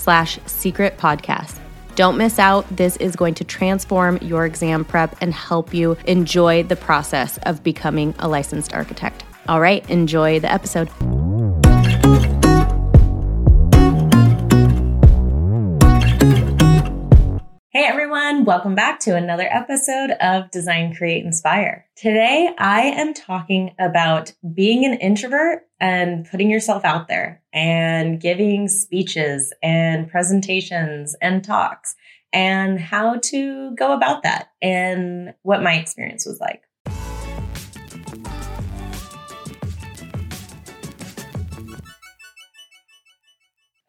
slash 0.00 0.38
secret 0.46 0.96
podcast. 0.96 1.58
Don't 1.94 2.16
miss 2.16 2.38
out. 2.38 2.66
This 2.74 2.96
is 2.96 3.14
going 3.14 3.34
to 3.34 3.44
transform 3.44 4.16
your 4.22 4.46
exam 4.46 4.84
prep 4.84 5.14
and 5.20 5.34
help 5.34 5.74
you 5.74 5.96
enjoy 6.06 6.62
the 6.62 6.76
process 6.76 7.38
of 7.42 7.62
becoming 7.62 8.14
a 8.18 8.28
licensed 8.28 8.72
architect. 8.72 9.24
All 9.48 9.60
right, 9.60 9.88
enjoy 9.90 10.40
the 10.40 10.50
episode. 10.50 10.88
Welcome 18.50 18.74
back 18.74 18.98
to 18.98 19.14
another 19.14 19.46
episode 19.48 20.10
of 20.20 20.50
Design, 20.50 20.92
Create, 20.92 21.24
Inspire. 21.24 21.86
Today 21.94 22.52
I 22.58 22.80
am 22.80 23.14
talking 23.14 23.76
about 23.78 24.32
being 24.52 24.84
an 24.84 24.94
introvert 24.94 25.68
and 25.78 26.28
putting 26.28 26.50
yourself 26.50 26.84
out 26.84 27.06
there 27.06 27.44
and 27.52 28.20
giving 28.20 28.66
speeches 28.66 29.52
and 29.62 30.10
presentations 30.10 31.14
and 31.22 31.44
talks 31.44 31.94
and 32.32 32.80
how 32.80 33.20
to 33.26 33.72
go 33.76 33.92
about 33.92 34.24
that 34.24 34.50
and 34.60 35.32
what 35.42 35.62
my 35.62 35.74
experience 35.74 36.26
was 36.26 36.40
like. 36.40 36.64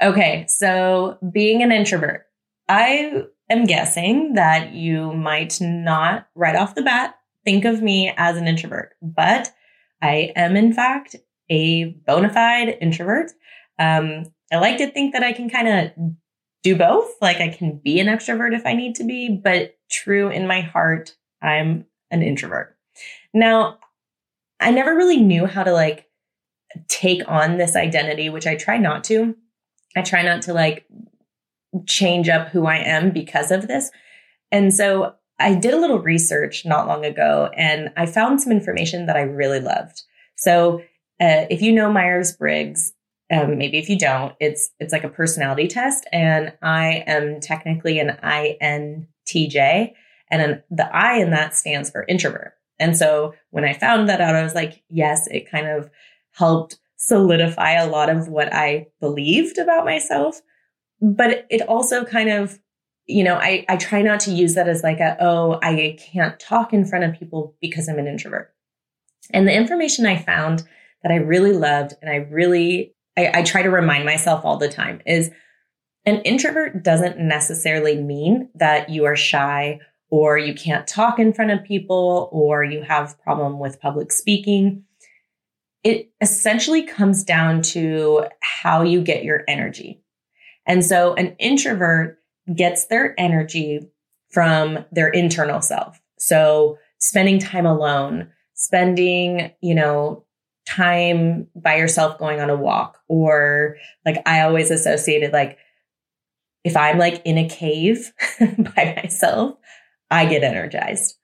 Okay, 0.03 0.45
so 0.47 1.17
being 1.33 1.63
an 1.63 1.71
introvert. 1.71 2.27
I 2.69 3.23
am 3.51 3.65
guessing 3.65 4.33
that 4.33 4.73
you 4.73 5.13
might 5.13 5.59
not 5.61 6.27
right 6.35 6.55
off 6.55 6.75
the 6.75 6.81
bat 6.81 7.15
think 7.43 7.65
of 7.65 7.81
me 7.81 8.13
as 8.17 8.37
an 8.37 8.47
introvert, 8.47 8.93
but 9.01 9.51
I 10.01 10.31
am 10.35 10.55
in 10.55 10.73
fact 10.73 11.15
a 11.49 11.85
bona 12.05 12.31
fide 12.31 12.77
introvert. 12.81 13.31
Um, 13.79 14.25
I 14.51 14.57
like 14.57 14.77
to 14.77 14.91
think 14.91 15.13
that 15.13 15.23
I 15.23 15.33
can 15.33 15.49
kind 15.49 15.67
of 15.67 15.91
do 16.63 16.75
both. 16.75 17.11
Like 17.21 17.37
I 17.37 17.49
can 17.49 17.79
be 17.83 17.99
an 17.99 18.07
extrovert 18.07 18.55
if 18.55 18.65
I 18.65 18.73
need 18.73 18.95
to 18.95 19.03
be, 19.03 19.29
but 19.43 19.75
true 19.89 20.29
in 20.29 20.47
my 20.47 20.61
heart, 20.61 21.15
I'm 21.41 21.85
an 22.11 22.21
introvert. 22.21 22.77
Now, 23.33 23.79
I 24.59 24.71
never 24.71 24.95
really 24.95 25.17
knew 25.17 25.45
how 25.45 25.63
to 25.63 25.71
like 25.71 26.07
take 26.87 27.23
on 27.27 27.57
this 27.57 27.75
identity, 27.75 28.29
which 28.29 28.45
I 28.45 28.55
try 28.55 28.77
not 28.77 29.03
to. 29.05 29.35
I 29.95 30.03
try 30.03 30.21
not 30.21 30.43
to 30.43 30.53
like 30.53 30.85
change 31.87 32.29
up 32.29 32.49
who 32.49 32.65
I 32.65 32.77
am 32.77 33.11
because 33.11 33.51
of 33.51 33.67
this. 33.67 33.91
And 34.51 34.73
so 34.73 35.13
I 35.39 35.55
did 35.55 35.73
a 35.73 35.79
little 35.79 35.99
research 35.99 36.65
not 36.65 36.87
long 36.87 37.05
ago 37.05 37.49
and 37.55 37.91
I 37.97 38.05
found 38.05 38.41
some 38.41 38.51
information 38.51 39.05
that 39.07 39.15
I 39.15 39.21
really 39.21 39.59
loved. 39.59 40.03
So 40.35 40.81
uh, 41.21 41.45
if 41.49 41.61
you 41.61 41.71
know 41.71 41.91
Myers 41.91 42.33
Briggs, 42.33 42.93
um, 43.31 43.57
maybe 43.57 43.77
if 43.77 43.89
you 43.89 43.97
don't, 43.97 44.33
it's 44.39 44.71
it's 44.79 44.91
like 44.91 45.05
a 45.05 45.09
personality 45.09 45.67
test, 45.67 46.05
and 46.11 46.51
I 46.61 47.03
am 47.07 47.39
technically 47.39 47.99
an 47.99 48.17
INTJ, 48.21 49.93
and 50.29 50.41
an, 50.41 50.63
the 50.69 50.93
I 50.93 51.17
in 51.17 51.31
that 51.31 51.55
stands 51.55 51.89
for 51.89 52.05
introvert. 52.09 52.53
And 52.79 52.97
so 52.97 53.33
when 53.51 53.63
I 53.63 53.73
found 53.73 54.09
that 54.09 54.19
out, 54.19 54.35
I 54.35 54.43
was 54.43 54.55
like, 54.55 54.83
yes, 54.89 55.27
it 55.27 55.49
kind 55.49 55.67
of 55.67 55.89
helped 56.31 56.79
solidify 56.97 57.73
a 57.73 57.89
lot 57.89 58.09
of 58.09 58.27
what 58.27 58.53
I 58.53 58.87
believed 58.99 59.57
about 59.59 59.85
myself 59.85 60.41
but 61.01 61.45
it 61.49 61.61
also 61.67 62.05
kind 62.05 62.29
of 62.29 62.59
you 63.07 63.23
know 63.23 63.35
I, 63.35 63.65
I 63.67 63.77
try 63.77 64.01
not 64.01 64.19
to 64.21 64.31
use 64.31 64.55
that 64.55 64.69
as 64.69 64.83
like 64.83 64.99
a 64.99 65.17
oh 65.19 65.59
i 65.61 65.97
can't 65.99 66.39
talk 66.39 66.73
in 66.73 66.85
front 66.85 67.03
of 67.03 67.19
people 67.19 67.55
because 67.61 67.89
i'm 67.89 67.99
an 67.99 68.07
introvert. 68.07 68.53
And 69.31 69.47
the 69.47 69.55
information 69.55 70.05
i 70.05 70.17
found 70.17 70.63
that 71.03 71.11
i 71.11 71.15
really 71.15 71.53
loved 71.53 71.93
and 72.01 72.11
i 72.11 72.15
really 72.15 72.93
I, 73.17 73.39
I 73.39 73.43
try 73.43 73.63
to 73.63 73.69
remind 73.69 74.05
myself 74.05 74.45
all 74.45 74.57
the 74.57 74.69
time 74.69 75.01
is 75.05 75.31
an 76.05 76.21
introvert 76.21 76.83
doesn't 76.83 77.19
necessarily 77.19 78.01
mean 78.01 78.49
that 78.55 78.89
you 78.89 79.05
are 79.05 79.15
shy 79.15 79.79
or 80.09 80.37
you 80.37 80.53
can't 80.53 80.87
talk 80.87 81.19
in 81.19 81.33
front 81.33 81.51
of 81.51 81.63
people 81.63 82.29
or 82.31 82.63
you 82.63 82.81
have 82.81 83.19
problem 83.21 83.59
with 83.59 83.79
public 83.79 84.11
speaking. 84.11 84.83
It 85.83 86.11
essentially 86.19 86.83
comes 86.83 87.23
down 87.23 87.61
to 87.63 88.25
how 88.41 88.81
you 88.81 89.01
get 89.01 89.23
your 89.23 89.43
energy 89.47 90.00
and 90.65 90.85
so 90.85 91.13
an 91.15 91.35
introvert 91.39 92.19
gets 92.55 92.87
their 92.87 93.15
energy 93.19 93.81
from 94.29 94.85
their 94.91 95.09
internal 95.09 95.61
self. 95.61 95.99
So 96.17 96.77
spending 96.99 97.39
time 97.39 97.65
alone, 97.65 98.29
spending, 98.53 99.51
you 99.61 99.75
know, 99.75 100.25
time 100.67 101.47
by 101.55 101.75
yourself 101.75 102.17
going 102.17 102.39
on 102.39 102.49
a 102.49 102.55
walk 102.55 102.99
or 103.07 103.77
like 104.05 104.21
I 104.25 104.41
always 104.41 104.71
associated 104.71 105.33
like 105.33 105.57
if 106.63 106.77
I'm 106.77 106.99
like 106.99 107.21
in 107.25 107.37
a 107.37 107.49
cave 107.49 108.13
by 108.39 109.01
myself, 109.03 109.57
I 110.11 110.25
get 110.25 110.43
energized. 110.43 111.17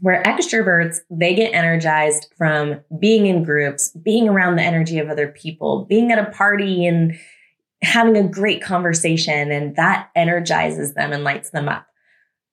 Where 0.00 0.22
extroverts, 0.22 0.98
they 1.10 1.34
get 1.34 1.54
energized 1.54 2.32
from 2.36 2.80
being 2.98 3.26
in 3.26 3.44
groups, 3.44 3.90
being 3.90 4.28
around 4.28 4.56
the 4.56 4.62
energy 4.62 4.98
of 4.98 5.08
other 5.08 5.28
people, 5.28 5.84
being 5.84 6.10
at 6.10 6.18
a 6.18 6.30
party 6.30 6.86
and 6.86 7.16
having 7.82 8.16
a 8.16 8.28
great 8.28 8.62
conversation 8.62 9.50
and 9.50 9.76
that 9.76 10.10
energizes 10.14 10.94
them 10.94 11.12
and 11.12 11.24
lights 11.24 11.50
them 11.50 11.68
up. 11.68 11.86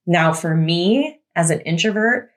Now, 0.06 0.34
for 0.34 0.56
me 0.56 1.20
as 1.36 1.52
an 1.52 1.62
introvert, 1.62 2.32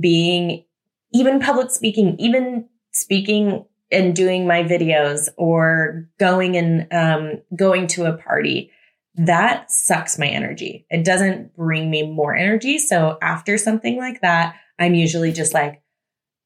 being 0.00 0.64
even 1.12 1.40
public 1.40 1.70
speaking, 1.70 2.16
even 2.18 2.68
speaking 2.92 3.64
and 3.90 4.14
doing 4.14 4.46
my 4.46 4.62
videos 4.62 5.28
or 5.36 6.08
going 6.18 6.56
and 6.56 6.92
um, 6.92 7.42
going 7.56 7.86
to 7.86 8.04
a 8.04 8.16
party, 8.16 8.70
that 9.14 9.70
sucks 9.70 10.18
my 10.18 10.26
energy. 10.26 10.86
It 10.90 11.04
doesn't 11.04 11.56
bring 11.56 11.90
me 11.90 12.10
more 12.10 12.34
energy. 12.34 12.78
So 12.78 13.16
after 13.22 13.56
something 13.56 13.96
like 13.96 14.20
that, 14.22 14.56
I'm 14.78 14.94
usually 14.94 15.32
just 15.32 15.54
like, 15.54 15.82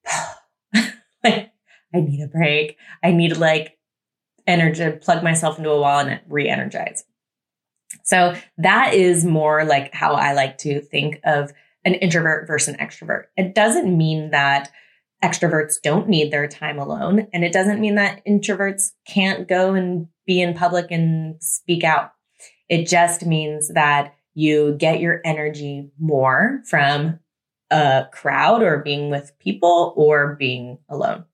like 1.23 1.51
I 1.93 1.99
need 2.01 2.21
a 2.23 2.27
break. 2.27 2.77
I 3.03 3.11
need 3.11 3.37
like 3.37 3.78
energy, 4.49 4.89
plug 4.97 5.23
myself 5.23 5.57
into 5.57 5.69
a 5.69 5.79
wall 5.79 5.99
and 5.99 6.19
re-energize. 6.27 7.03
So 8.03 8.35
that 8.57 8.93
is 8.93 9.25
more 9.25 9.63
like 9.65 9.93
how 9.93 10.13
I 10.13 10.33
like 10.33 10.57
to 10.59 10.81
think 10.81 11.19
of 11.23 11.51
an 11.85 11.93
introvert 11.95 12.47
versus 12.47 12.73
an 12.73 12.79
extrovert. 12.79 13.25
It 13.37 13.55
doesn't 13.55 13.95
mean 13.97 14.31
that 14.31 14.69
extroverts 15.23 15.81
don't 15.81 16.07
need 16.07 16.31
their 16.31 16.47
time 16.47 16.79
alone. 16.79 17.27
And 17.33 17.43
it 17.43 17.51
doesn't 17.51 17.81
mean 17.81 17.95
that 17.95 18.25
introverts 18.25 18.91
can't 19.07 19.47
go 19.47 19.73
and 19.73 20.07
be 20.25 20.41
in 20.41 20.53
public 20.53 20.91
and 20.91 21.41
speak 21.41 21.83
out. 21.83 22.13
It 22.69 22.87
just 22.87 23.25
means 23.25 23.69
that 23.73 24.15
you 24.33 24.75
get 24.77 24.99
your 25.01 25.21
energy 25.25 25.91
more 25.99 26.61
from 26.65 27.19
a 27.71 28.07
crowd 28.11 28.63
or 28.63 28.79
being 28.79 29.09
with 29.09 29.37
people 29.39 29.93
or 29.97 30.35
being 30.35 30.77
alone. 30.87 31.25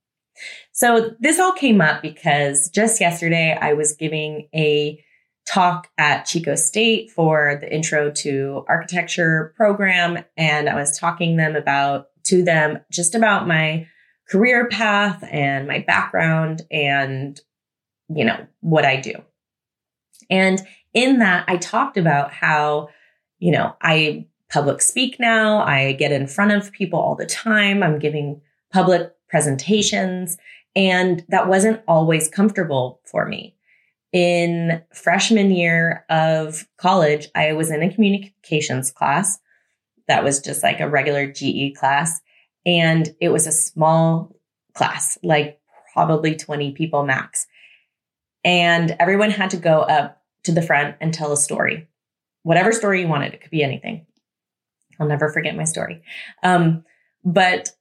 So 0.71 1.15
this 1.19 1.39
all 1.39 1.53
came 1.53 1.81
up 1.81 2.01
because 2.01 2.69
just 2.69 2.99
yesterday 2.99 3.57
I 3.59 3.73
was 3.73 3.93
giving 3.93 4.49
a 4.53 5.03
talk 5.47 5.89
at 5.97 6.25
Chico 6.25 6.55
State 6.55 7.11
for 7.11 7.57
the 7.61 7.73
intro 7.73 8.11
to 8.11 8.65
architecture 8.67 9.53
program. 9.55 10.23
And 10.35 10.67
I 10.67 10.75
was 10.75 10.97
talking 10.97 11.37
them 11.37 11.55
about 11.55 12.07
to 12.25 12.43
them 12.43 12.79
just 12.91 13.13
about 13.13 13.47
my 13.47 13.87
career 14.29 14.67
path 14.69 15.23
and 15.29 15.67
my 15.67 15.79
background 15.79 16.63
and, 16.71 17.39
you 18.09 18.25
know, 18.25 18.47
what 18.61 18.85
I 18.85 18.95
do. 18.97 19.13
And 20.29 20.59
in 20.93 21.19
that, 21.19 21.45
I 21.47 21.57
talked 21.57 21.97
about 21.97 22.33
how 22.33 22.89
you 23.39 23.51
know, 23.51 23.75
I 23.81 24.27
public 24.49 24.81
speak 24.81 25.19
now. 25.19 25.59
I 25.59 25.93
get 25.93 26.11
in 26.11 26.27
front 26.27 26.51
of 26.51 26.71
people 26.71 26.99
all 26.99 27.15
the 27.15 27.25
time. 27.25 27.83
I'm 27.83 27.99
giving 27.99 28.41
public 28.71 29.14
presentations 29.35 30.37
and 30.77 31.25
that 31.27 31.49
wasn't 31.49 31.81
always 31.89 32.29
comfortable 32.29 33.01
for 33.03 33.25
me. 33.25 33.53
In 34.13 34.81
freshman 34.93 35.51
year 35.51 36.05
of 36.09 36.65
college, 36.77 37.27
I 37.35 37.51
was 37.51 37.69
in 37.69 37.83
a 37.83 37.93
communications 37.93 38.91
class 38.91 39.37
that 40.07 40.23
was 40.23 40.39
just 40.39 40.63
like 40.63 40.79
a 40.79 40.89
regular 40.89 41.29
GE 41.29 41.75
class. 41.75 42.21
And 42.65 43.13
it 43.19 43.27
was 43.27 43.45
a 43.45 43.51
small 43.51 44.33
class, 44.73 45.17
like 45.21 45.59
probably 45.93 46.37
20 46.37 46.71
people 46.71 47.05
max. 47.05 47.45
And 48.45 48.95
everyone 49.01 49.31
had 49.31 49.49
to 49.49 49.57
go 49.57 49.81
up 49.81 50.21
to 50.43 50.53
the 50.53 50.61
front 50.61 50.95
and 51.01 51.13
tell 51.13 51.33
a 51.33 51.37
story, 51.37 51.89
whatever 52.43 52.71
story 52.71 53.01
you 53.01 53.09
wanted. 53.09 53.33
It 53.33 53.41
could 53.41 53.51
be 53.51 53.63
anything. 53.63 54.05
I'll 54.97 55.09
never 55.09 55.27
forget 55.27 55.57
my 55.57 55.65
story. 55.65 56.03
Um, 56.41 56.85
but 57.25 57.73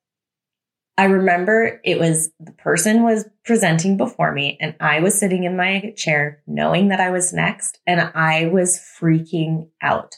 I 0.96 1.04
remember 1.04 1.80
it 1.84 1.98
was 1.98 2.30
the 2.38 2.52
person 2.52 3.02
was 3.02 3.28
presenting 3.44 3.96
before 3.96 4.32
me 4.32 4.56
and 4.60 4.76
I 4.78 5.00
was 5.00 5.18
sitting 5.18 5.42
in 5.42 5.56
my 5.56 5.92
chair 5.96 6.42
knowing 6.46 6.88
that 6.88 7.00
I 7.00 7.10
was 7.10 7.32
next 7.32 7.80
and 7.86 8.00
I 8.00 8.46
was 8.46 8.78
freaking 8.78 9.70
out. 9.82 10.16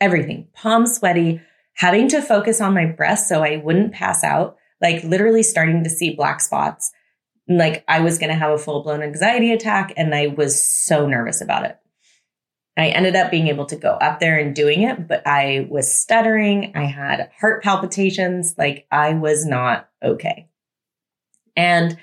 Everything, 0.00 0.48
palm 0.52 0.86
sweaty, 0.86 1.40
having 1.74 2.08
to 2.08 2.22
focus 2.22 2.60
on 2.60 2.74
my 2.74 2.86
breath 2.86 3.20
so 3.20 3.44
I 3.44 3.56
wouldn't 3.56 3.92
pass 3.92 4.24
out, 4.24 4.56
like 4.82 5.04
literally 5.04 5.44
starting 5.44 5.84
to 5.84 5.90
see 5.90 6.14
black 6.14 6.40
spots. 6.40 6.90
Like 7.48 7.84
I 7.86 8.00
was 8.00 8.18
going 8.18 8.30
to 8.30 8.38
have 8.38 8.50
a 8.50 8.58
full 8.58 8.82
blown 8.82 9.02
anxiety 9.02 9.52
attack 9.52 9.92
and 9.96 10.12
I 10.12 10.26
was 10.28 10.60
so 10.60 11.06
nervous 11.06 11.40
about 11.40 11.66
it. 11.66 11.78
I 12.76 12.88
ended 12.88 13.14
up 13.14 13.30
being 13.30 13.48
able 13.48 13.66
to 13.66 13.76
go 13.76 13.90
up 13.92 14.18
there 14.18 14.38
and 14.38 14.54
doing 14.54 14.82
it, 14.82 15.06
but 15.06 15.26
I 15.26 15.68
was 15.70 15.96
stuttering. 15.96 16.72
I 16.74 16.84
had 16.84 17.30
heart 17.38 17.62
palpitations. 17.62 18.54
Like 18.58 18.86
I 18.90 19.14
was 19.14 19.46
not 19.46 19.88
okay. 20.02 20.48
And 21.56 21.96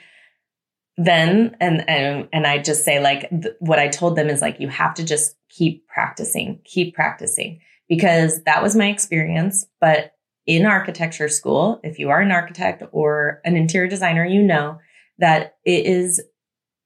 then, 0.98 1.58
and, 1.60 1.90
and, 1.90 2.30
and 2.32 2.48
I 2.48 2.60
just 2.60 2.86
say 2.86 3.02
like, 3.02 3.30
th- 3.30 3.56
what 3.60 3.80
I 3.80 3.90
told 3.90 4.16
them 4.16 4.30
is 4.30 4.42
like, 4.42 4.60
you 4.60 4.70
have 4.70 4.94
to 4.96 5.04
just 5.04 5.36
keep 5.50 5.88
practicing, 5.88 6.62
keep 6.64 6.96
practicing 6.96 7.60
because 7.90 8.42
that 8.44 8.64
was 8.64 8.76
my 8.76 8.88
experience. 8.88 9.66
But 9.82 10.14
in 10.46 10.66
architecture 10.66 11.28
school, 11.28 11.82
if 11.84 12.00
you 12.00 12.10
are 12.10 12.22
an 12.22 12.32
architect 12.32 12.84
or 12.94 13.42
an 13.44 13.58
interior 13.58 13.90
designer, 13.90 14.26
you 14.26 14.42
know 14.42 14.80
that 15.18 15.56
it 15.66 15.86
is 15.86 16.22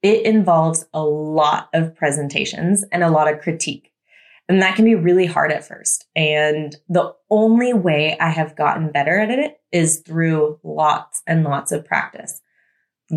it 0.05 0.23
involves 0.23 0.85
a 0.93 1.03
lot 1.03 1.67
of 1.73 1.95
presentations 1.95 2.85
and 2.91 3.03
a 3.03 3.09
lot 3.09 3.27
of 3.27 3.41
critique. 3.41 3.91
And 4.47 4.61
that 4.61 4.75
can 4.75 4.85
be 4.85 4.93
really 4.93 5.25
hard 5.25 5.51
at 5.51 5.67
first. 5.67 6.05
And 6.15 6.75
the 6.87 7.15
only 7.31 7.73
way 7.73 8.15
I 8.19 8.29
have 8.29 8.55
gotten 8.55 8.91
better 8.91 9.17
at 9.17 9.31
it 9.31 9.59
is 9.71 10.01
through 10.01 10.59
lots 10.61 11.23
and 11.25 11.43
lots 11.43 11.71
of 11.71 11.85
practice, 11.85 12.39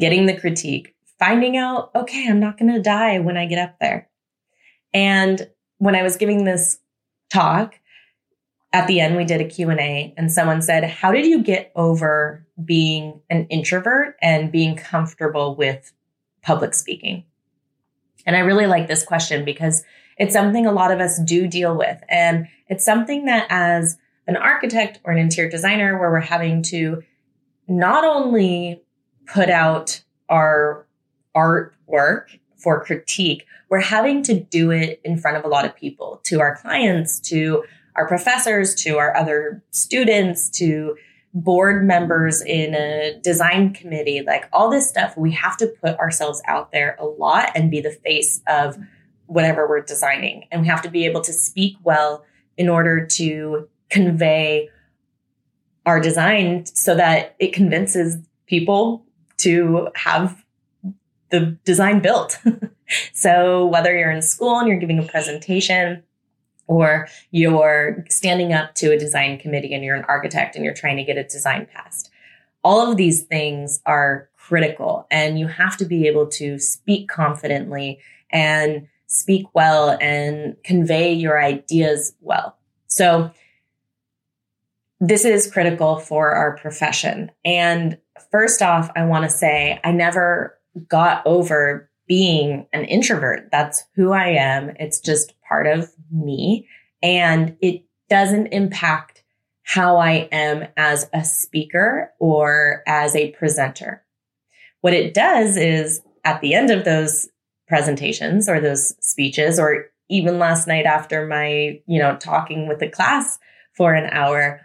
getting 0.00 0.24
the 0.24 0.40
critique, 0.40 0.94
finding 1.18 1.58
out, 1.58 1.90
okay, 1.94 2.26
I'm 2.26 2.40
not 2.40 2.56
going 2.56 2.72
to 2.72 2.80
die 2.80 3.18
when 3.18 3.36
I 3.36 3.44
get 3.44 3.58
up 3.58 3.78
there. 3.78 4.08
And 4.94 5.46
when 5.76 5.94
I 5.94 6.02
was 6.02 6.16
giving 6.16 6.44
this 6.44 6.78
talk, 7.30 7.74
at 8.72 8.86
the 8.86 9.00
end 9.00 9.14
we 9.14 9.24
did 9.24 9.42
a 9.42 9.48
Q&A 9.48 10.14
and 10.16 10.32
someone 10.32 10.62
said, 10.62 10.84
"How 10.84 11.12
did 11.12 11.26
you 11.26 11.42
get 11.42 11.70
over 11.74 12.46
being 12.64 13.20
an 13.28 13.46
introvert 13.48 14.16
and 14.22 14.50
being 14.50 14.76
comfortable 14.76 15.54
with 15.54 15.92
public 16.48 16.72
speaking? 16.72 17.24
And 18.24 18.34
I 18.34 18.38
really 18.38 18.66
like 18.66 18.88
this 18.88 19.04
question 19.04 19.44
because 19.44 19.84
it's 20.16 20.32
something 20.32 20.64
a 20.64 20.72
lot 20.72 20.90
of 20.90 20.98
us 20.98 21.20
do 21.20 21.46
deal 21.46 21.76
with. 21.76 22.02
And 22.08 22.48
it's 22.68 22.86
something 22.86 23.26
that 23.26 23.46
as 23.50 23.98
an 24.26 24.36
architect 24.36 24.98
or 25.04 25.12
an 25.12 25.18
interior 25.18 25.50
designer, 25.50 25.98
where 25.98 26.10
we're 26.10 26.20
having 26.20 26.62
to 26.62 27.02
not 27.68 28.02
only 28.02 28.82
put 29.26 29.50
out 29.50 30.00
our 30.30 30.86
artwork 31.36 32.38
for 32.56 32.82
critique, 32.82 33.44
we're 33.68 33.80
having 33.80 34.22
to 34.22 34.40
do 34.40 34.70
it 34.70 35.02
in 35.04 35.18
front 35.18 35.36
of 35.36 35.44
a 35.44 35.48
lot 35.48 35.66
of 35.66 35.76
people, 35.76 36.22
to 36.24 36.40
our 36.40 36.56
clients, 36.56 37.20
to 37.20 37.62
our 37.94 38.08
professors, 38.08 38.74
to 38.76 38.96
our 38.96 39.14
other 39.14 39.62
students, 39.70 40.48
to 40.48 40.96
board 41.42 41.86
members 41.86 42.42
in 42.42 42.74
a 42.74 43.18
design 43.22 43.72
committee, 43.72 44.22
like 44.26 44.48
all 44.52 44.70
this 44.70 44.88
stuff, 44.88 45.16
we 45.16 45.32
have 45.32 45.56
to 45.58 45.66
put 45.82 45.96
ourselves 45.98 46.42
out 46.46 46.72
there 46.72 46.96
a 46.98 47.06
lot 47.06 47.50
and 47.54 47.70
be 47.70 47.80
the 47.80 47.90
face 47.90 48.42
of 48.46 48.76
whatever 49.26 49.68
we're 49.68 49.82
designing. 49.82 50.46
And 50.50 50.62
we 50.62 50.68
have 50.68 50.82
to 50.82 50.90
be 50.90 51.04
able 51.06 51.20
to 51.22 51.32
speak 51.32 51.76
well 51.84 52.24
in 52.56 52.68
order 52.68 53.06
to 53.06 53.68
convey 53.88 54.68
our 55.86 56.00
design 56.00 56.66
so 56.66 56.94
that 56.96 57.36
it 57.38 57.52
convinces 57.52 58.18
people 58.46 59.04
to 59.38 59.88
have 59.94 60.44
the 61.30 61.56
design 61.64 62.00
built. 62.00 62.40
so 63.12 63.66
whether 63.66 63.96
you're 63.96 64.10
in 64.10 64.22
school 64.22 64.58
and 64.58 64.68
you're 64.68 64.78
giving 64.78 64.98
a 64.98 65.02
presentation, 65.02 66.02
or 66.68 67.08
you're 67.30 68.04
standing 68.08 68.52
up 68.52 68.74
to 68.76 68.92
a 68.92 68.98
design 68.98 69.38
committee 69.38 69.74
and 69.74 69.82
you're 69.82 69.96
an 69.96 70.04
architect 70.06 70.54
and 70.54 70.64
you're 70.64 70.74
trying 70.74 70.96
to 70.96 71.04
get 71.04 71.16
a 71.16 71.24
design 71.24 71.66
passed. 71.74 72.10
All 72.62 72.90
of 72.90 72.96
these 72.96 73.22
things 73.22 73.80
are 73.86 74.28
critical 74.36 75.06
and 75.10 75.38
you 75.38 75.46
have 75.48 75.76
to 75.78 75.84
be 75.84 76.06
able 76.06 76.26
to 76.26 76.58
speak 76.58 77.08
confidently 77.08 77.98
and 78.30 78.86
speak 79.06 79.46
well 79.54 79.96
and 80.00 80.56
convey 80.64 81.12
your 81.12 81.42
ideas 81.42 82.14
well. 82.20 82.56
So 82.86 83.30
this 85.00 85.24
is 85.24 85.50
critical 85.50 85.98
for 85.98 86.30
our 86.30 86.56
profession. 86.56 87.30
And 87.44 87.98
first 88.30 88.62
off, 88.62 88.90
I 88.96 89.04
want 89.04 89.24
to 89.24 89.30
say 89.30 89.80
I 89.84 89.92
never 89.92 90.58
got 90.88 91.22
over 91.26 91.87
being 92.08 92.66
an 92.72 92.84
introvert. 92.84 93.50
That's 93.52 93.84
who 93.94 94.12
I 94.12 94.30
am. 94.30 94.70
It's 94.80 94.98
just 94.98 95.34
part 95.46 95.66
of 95.66 95.92
me 96.10 96.66
and 97.02 97.56
it 97.60 97.84
doesn't 98.08 98.48
impact 98.48 99.22
how 99.62 99.98
I 99.98 100.28
am 100.32 100.66
as 100.76 101.08
a 101.12 101.22
speaker 101.22 102.12
or 102.18 102.82
as 102.86 103.14
a 103.14 103.32
presenter. 103.32 104.02
What 104.80 104.94
it 104.94 105.12
does 105.12 105.56
is 105.56 106.00
at 106.24 106.40
the 106.40 106.54
end 106.54 106.70
of 106.70 106.84
those 106.84 107.28
presentations 107.66 108.48
or 108.48 108.60
those 108.60 108.94
speeches 109.06 109.58
or 109.58 109.86
even 110.08 110.38
last 110.38 110.66
night 110.66 110.86
after 110.86 111.26
my, 111.26 111.80
you 111.86 111.98
know, 111.98 112.16
talking 112.16 112.66
with 112.66 112.78
the 112.78 112.88
class 112.88 113.38
for 113.74 113.92
an 113.92 114.08
hour, 114.10 114.62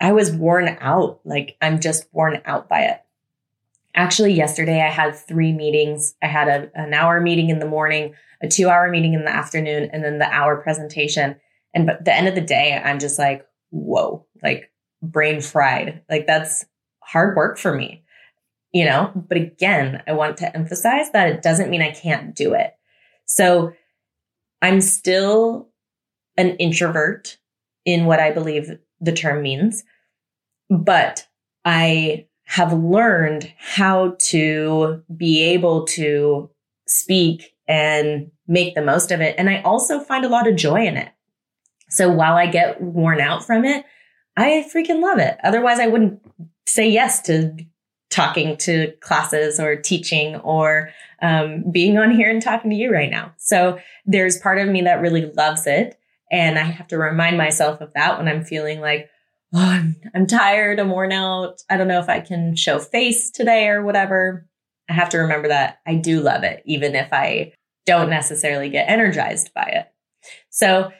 I 0.00 0.10
was 0.10 0.32
worn 0.32 0.76
out. 0.80 1.20
Like 1.24 1.56
I'm 1.62 1.78
just 1.78 2.08
worn 2.12 2.42
out 2.44 2.68
by 2.68 2.80
it 2.80 3.00
actually 3.94 4.32
yesterday 4.32 4.82
I 4.82 4.90
had 4.90 5.14
three 5.14 5.52
meetings. 5.52 6.14
I 6.22 6.26
had 6.26 6.48
a, 6.48 6.70
an 6.74 6.94
hour 6.94 7.20
meeting 7.20 7.50
in 7.50 7.58
the 7.58 7.66
morning, 7.66 8.14
a 8.42 8.48
two 8.48 8.68
hour 8.68 8.88
meeting 8.88 9.14
in 9.14 9.24
the 9.24 9.32
afternoon, 9.32 9.90
and 9.92 10.04
then 10.04 10.18
the 10.18 10.32
hour 10.32 10.56
presentation. 10.56 11.36
And 11.74 11.86
but 11.86 12.04
the 12.04 12.14
end 12.14 12.28
of 12.28 12.34
the 12.34 12.40
day, 12.40 12.80
I'm 12.82 12.98
just 12.98 13.18
like, 13.18 13.46
whoa, 13.70 14.26
like 14.42 14.70
brain 15.02 15.40
fried. 15.40 16.02
Like 16.08 16.26
that's 16.26 16.64
hard 17.02 17.36
work 17.36 17.58
for 17.58 17.74
me, 17.74 18.04
you 18.72 18.84
know? 18.84 19.10
But 19.14 19.38
again, 19.38 20.02
I 20.06 20.12
want 20.12 20.36
to 20.38 20.56
emphasize 20.56 21.10
that 21.12 21.28
it 21.28 21.42
doesn't 21.42 21.70
mean 21.70 21.82
I 21.82 21.90
can't 21.90 22.34
do 22.34 22.54
it. 22.54 22.72
So 23.26 23.72
I'm 24.62 24.80
still 24.80 25.68
an 26.36 26.56
introvert 26.56 27.38
in 27.84 28.04
what 28.04 28.20
I 28.20 28.30
believe 28.30 28.70
the 29.00 29.12
term 29.12 29.42
means, 29.42 29.84
but 30.68 31.26
I 31.64 32.26
have 32.50 32.72
learned 32.72 33.52
how 33.58 34.16
to 34.18 35.00
be 35.16 35.40
able 35.40 35.84
to 35.86 36.50
speak 36.88 37.54
and 37.68 38.28
make 38.48 38.74
the 38.74 38.82
most 38.82 39.12
of 39.12 39.20
it. 39.20 39.36
And 39.38 39.48
I 39.48 39.62
also 39.62 40.00
find 40.00 40.24
a 40.24 40.28
lot 40.28 40.48
of 40.48 40.56
joy 40.56 40.84
in 40.84 40.96
it. 40.96 41.10
So 41.90 42.10
while 42.10 42.34
I 42.34 42.46
get 42.46 42.82
worn 42.82 43.20
out 43.20 43.44
from 43.44 43.64
it, 43.64 43.84
I 44.36 44.66
freaking 44.74 45.00
love 45.00 45.20
it. 45.20 45.38
Otherwise, 45.44 45.78
I 45.78 45.86
wouldn't 45.86 46.20
say 46.66 46.90
yes 46.90 47.22
to 47.22 47.56
talking 48.10 48.56
to 48.56 48.94
classes 49.00 49.60
or 49.60 49.76
teaching 49.76 50.34
or 50.38 50.90
um, 51.22 51.70
being 51.70 51.98
on 51.98 52.10
here 52.10 52.28
and 52.28 52.42
talking 52.42 52.70
to 52.70 52.76
you 52.76 52.92
right 52.92 53.12
now. 53.12 53.32
So 53.36 53.78
there's 54.06 54.38
part 54.38 54.58
of 54.58 54.68
me 54.68 54.82
that 54.82 55.00
really 55.00 55.30
loves 55.36 55.68
it. 55.68 56.00
And 56.32 56.58
I 56.58 56.62
have 56.62 56.88
to 56.88 56.98
remind 56.98 57.38
myself 57.38 57.80
of 57.80 57.92
that 57.94 58.18
when 58.18 58.26
I'm 58.26 58.42
feeling 58.42 58.80
like, 58.80 59.08
oh, 59.54 59.58
I'm, 59.58 59.96
I'm 60.14 60.26
tired, 60.26 60.78
I'm 60.78 60.90
worn 60.90 61.12
out. 61.12 61.62
I 61.68 61.76
don't 61.76 61.88
know 61.88 62.00
if 62.00 62.08
I 62.08 62.20
can 62.20 62.56
show 62.56 62.78
face 62.78 63.30
today 63.30 63.68
or 63.68 63.82
whatever. 63.84 64.46
I 64.88 64.92
have 64.92 65.08
to 65.10 65.18
remember 65.18 65.48
that 65.48 65.78
I 65.86 65.94
do 65.94 66.20
love 66.20 66.42
it, 66.42 66.62
even 66.66 66.94
if 66.94 67.12
I 67.12 67.52
don't 67.86 68.10
necessarily 68.10 68.68
get 68.68 68.88
energized 68.88 69.52
by 69.54 69.62
it. 69.62 69.92
So, 70.50 70.90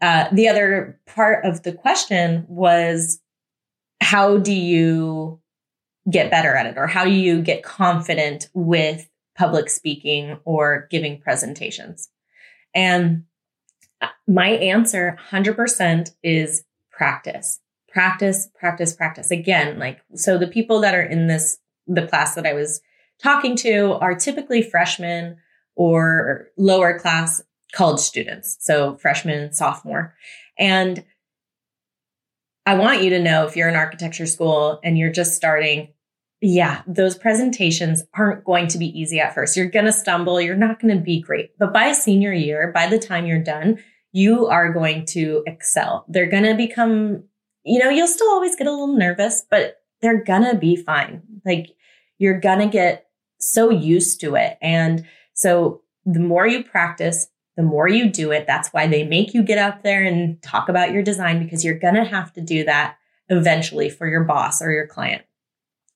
uh, 0.00 0.28
the 0.32 0.48
other 0.48 1.00
part 1.06 1.44
of 1.44 1.62
the 1.62 1.72
question 1.72 2.44
was 2.48 3.20
how 4.00 4.36
do 4.36 4.52
you 4.52 5.40
get 6.10 6.30
better 6.30 6.54
at 6.54 6.66
it 6.66 6.76
or 6.76 6.86
how 6.86 7.04
do 7.04 7.10
you 7.10 7.40
get 7.40 7.62
confident 7.62 8.48
with 8.52 9.08
public 9.36 9.70
speaking 9.70 10.38
or 10.44 10.86
giving 10.90 11.20
presentations? 11.20 12.10
And 12.74 13.24
My 14.26 14.48
answer 14.48 15.16
100% 15.30 16.10
is 16.22 16.64
practice. 16.90 17.60
Practice, 17.94 18.48
practice, 18.58 18.92
practice. 18.92 19.30
Again, 19.30 19.78
like, 19.78 20.00
so 20.14 20.36
the 20.36 20.48
people 20.48 20.80
that 20.80 20.94
are 20.94 21.02
in 21.02 21.28
this, 21.28 21.58
the 21.86 22.06
class 22.06 22.34
that 22.34 22.44
I 22.44 22.52
was 22.52 22.82
talking 23.22 23.56
to 23.56 23.92
are 24.00 24.14
typically 24.14 24.60
freshmen 24.60 25.36
or 25.76 26.48
lower 26.58 26.98
class 26.98 27.40
college 27.72 28.00
students. 28.00 28.56
So 28.60 28.96
freshman, 28.96 29.52
sophomore. 29.52 30.14
And 30.58 31.04
I 32.66 32.74
want 32.74 33.02
you 33.02 33.10
to 33.10 33.22
know 33.22 33.46
if 33.46 33.56
you're 33.56 33.68
in 33.68 33.76
architecture 33.76 34.26
school 34.26 34.80
and 34.82 34.98
you're 34.98 35.12
just 35.12 35.34
starting, 35.34 35.88
yeah, 36.40 36.82
those 36.86 37.16
presentations 37.16 38.02
aren't 38.14 38.44
going 38.44 38.66
to 38.68 38.78
be 38.78 38.86
easy 38.86 39.20
at 39.20 39.34
first. 39.34 39.56
You're 39.56 39.70
going 39.70 39.86
to 39.86 39.92
stumble. 39.92 40.40
You're 40.40 40.56
not 40.56 40.80
going 40.80 40.96
to 40.96 41.02
be 41.02 41.20
great. 41.20 41.56
But 41.58 41.72
by 41.72 41.92
senior 41.92 42.32
year, 42.32 42.72
by 42.74 42.88
the 42.88 42.98
time 42.98 43.26
you're 43.26 43.42
done, 43.42 43.78
you 44.12 44.46
are 44.46 44.72
going 44.72 45.06
to 45.06 45.44
excel. 45.46 46.04
They're 46.08 46.28
going 46.28 46.44
to 46.44 46.54
become, 46.54 47.24
you 47.64 47.78
know, 47.78 47.88
you'll 47.88 48.06
still 48.06 48.30
always 48.30 48.56
get 48.56 48.66
a 48.66 48.70
little 48.70 48.96
nervous, 48.96 49.44
but 49.50 49.82
they're 50.02 50.22
to 50.44 50.56
be 50.56 50.76
fine. 50.76 51.22
Like 51.44 51.68
you're 52.18 52.38
to 52.60 52.66
get 52.66 53.06
so 53.38 53.70
used 53.70 54.20
to 54.20 54.34
it. 54.36 54.58
And 54.60 55.06
so 55.34 55.82
the 56.04 56.20
more 56.20 56.46
you 56.46 56.62
practice, 56.62 57.28
the 57.56 57.62
more 57.62 57.88
you 57.88 58.10
do 58.10 58.32
it. 58.32 58.46
That's 58.46 58.68
why 58.70 58.86
they 58.86 59.04
make 59.04 59.32
you 59.32 59.42
get 59.42 59.58
up 59.58 59.82
there 59.82 60.04
and 60.04 60.40
talk 60.42 60.68
about 60.68 60.92
your 60.92 61.02
design 61.02 61.42
because 61.42 61.64
you're 61.64 61.78
to 61.94 62.04
have 62.04 62.32
to 62.34 62.40
do 62.40 62.64
that 62.64 62.96
eventually 63.28 63.88
for 63.88 64.06
your 64.06 64.24
boss 64.24 64.60
or 64.60 64.70
your 64.70 64.86
client. 64.86 65.22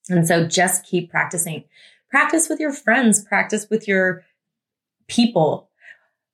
And 0.09 0.27
so 0.27 0.47
just 0.47 0.85
keep 0.85 1.11
practicing. 1.11 1.65
Practice 2.09 2.49
with 2.49 2.59
your 2.59 2.73
friends, 2.73 3.23
practice 3.23 3.67
with 3.69 3.87
your 3.87 4.23
people. 5.07 5.69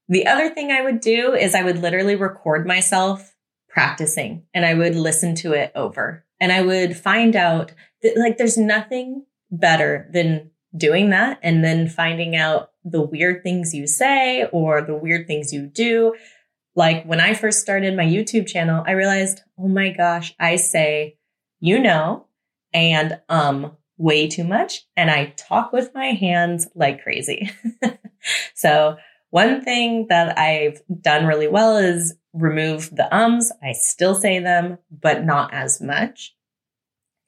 The 0.08 0.28
other 0.28 0.50
thing 0.50 0.72
I 0.72 0.82
would 0.82 1.02
do 1.02 1.34
is 1.34 1.56
I 1.56 1.64
would 1.64 1.80
literally 1.80 2.16
record 2.16 2.66
myself 2.66 3.35
practicing 3.76 4.42
and 4.54 4.66
I 4.66 4.74
would 4.74 4.96
listen 4.96 5.36
to 5.36 5.52
it 5.52 5.74
over 5.76 6.26
and 6.40 6.54
I 6.54 6.62
would 6.62 6.96
find 6.96 7.36
out 7.36 7.74
that 8.02 8.18
like 8.18 8.38
there's 8.38 8.58
nothing 8.58 9.26
better 9.52 10.10
than 10.14 10.50
doing 10.76 11.10
that 11.10 11.40
and 11.44 11.62
then 11.62 11.90
finding 11.90 12.38
out 12.38 12.72
the 12.86 13.02
weird 13.02 13.44
things 13.44 13.74
you 13.74 13.86
say 13.86 14.48
or 14.54 14.82
the 14.82 14.96
weird 14.96 15.28
things 15.28 15.52
you 15.52 15.68
do. 15.68 16.16
Like 16.74 17.04
when 17.04 17.20
I 17.20 17.34
first 17.34 17.60
started 17.60 17.98
my 17.98 18.06
YouTube 18.06 18.48
channel, 18.48 18.82
I 18.88 18.92
realized, 18.92 19.42
oh 19.60 19.68
my 19.68 19.90
gosh, 19.90 20.34
I 20.40 20.56
say, 20.56 21.18
you 21.60 21.78
know, 21.78 22.28
and 22.74 23.20
um 23.28 23.76
way 23.98 24.28
too 24.30 24.46
much. 24.46 24.86
And 24.96 25.12
I 25.12 25.34
talk 25.38 25.74
with 25.74 25.94
my 25.94 26.08
hands 26.08 26.70
like 26.76 27.04
crazy. 27.04 27.52
so 28.54 28.96
one 29.36 29.60
thing 29.62 30.08
that 30.08 30.40
I've 30.40 30.82
done 31.02 31.26
really 31.26 31.50
well 31.50 31.76
is 31.76 32.16
remove 32.32 32.90
the 32.96 33.14
ums. 33.14 33.52
I 33.62 33.74
still 33.74 34.16
say 34.16 34.40
them, 34.40 34.78
but 34.90 35.26
not 35.26 35.54
as 35.54 35.82
much. 35.82 36.34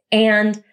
And 0.10 0.64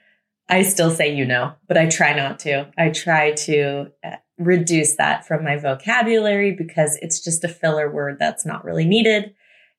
I 0.49 0.63
still 0.63 0.93
say 0.93 1.13
you 1.13 1.25
know, 1.25 1.55
but 1.67 1.77
I 1.77 1.89
try 1.89 2.13
not 2.13 2.39
to. 2.41 2.71
I 2.79 2.91
try 2.91 3.33
to 3.33 3.91
uh, 4.05 4.15
reduce 4.39 4.95
that 4.95 5.27
from 5.27 5.43
my 5.43 5.57
vocabulary 5.57 6.53
because 6.53 7.01
it's 7.03 7.19
just 7.19 7.43
a 7.43 7.49
filler 7.49 7.91
word 7.91 8.19
that's 8.21 8.47
not 8.47 8.65
really 8.65 8.85
needed. 8.85 9.35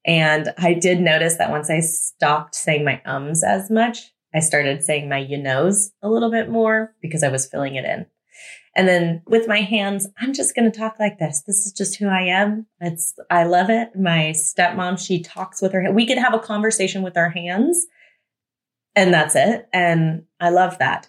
And 0.06 0.54
I 0.58 0.74
did 0.74 1.00
notice 1.00 1.38
that 1.38 1.52
once 1.52 1.70
I 1.70 1.80
stopped 1.80 2.54
saying 2.54 2.84
my 2.84 3.02
ums 3.06 3.46
as 3.46 3.72
much, 3.72 4.12
I 4.34 4.42
started 4.42 4.84
saying 4.84 5.08
my 5.08 5.20
you 5.20 5.38
knows 5.38 5.94
a 6.02 6.10
little 6.10 6.32
bit 6.32 6.50
more 6.50 6.94
because 7.02 7.24
I 7.24 7.30
was 7.30 7.46
filling 7.46 7.76
it 7.76 7.86
in. 7.86 8.08
And 8.76 8.88
then 8.88 9.22
with 9.26 9.48
my 9.48 9.62
hands, 9.62 10.08
I'm 10.20 10.34
just 10.34 10.54
going 10.54 10.70
to 10.70 10.78
talk 10.78 10.98
like 11.00 11.18
this. 11.18 11.44
This 11.48 11.66
is 11.66 11.72
just 11.72 11.96
who 11.96 12.08
I 12.08 12.24
am. 12.24 12.66
It's, 12.82 13.18
I 13.30 13.46
love 13.46 13.70
it. 13.70 13.96
My 13.96 14.34
stepmom, 14.36 15.00
she 15.00 15.22
talks 15.22 15.62
with 15.62 15.72
her, 15.72 15.92
we 15.94 16.06
could 16.06 16.18
have 16.18 16.34
a 16.34 16.40
conversation 16.40 17.02
with 17.02 17.16
our 17.16 17.30
hands 17.30 17.88
and 18.96 19.14
that's 19.14 19.36
it. 19.36 19.68
And 19.74 20.24
I 20.40 20.50
love 20.50 20.78
that. 20.80 21.08